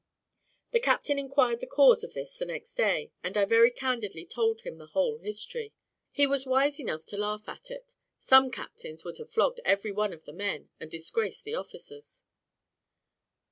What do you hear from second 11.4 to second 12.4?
the officers.